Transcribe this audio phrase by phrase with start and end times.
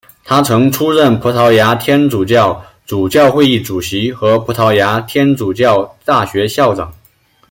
[0.23, 6.91] 他曾出任葡萄牙天主教主教会议主席和葡萄牙天主教大学校长。